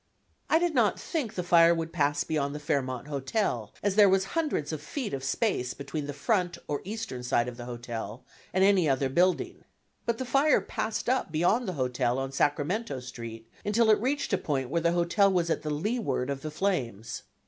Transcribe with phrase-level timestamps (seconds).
[0.49, 4.23] I did not think the fire would pass beyond the Fairmont Hotel, as there was
[4.33, 8.63] hundreds of feet of space between the front or eastern side of the hotel, and
[8.63, 9.63] any other building.
[10.07, 14.39] But the fire passed up beyond the hotel on Sacramento Street until it reached a
[14.39, 17.21] point where the hotel was at the leeward of the flames.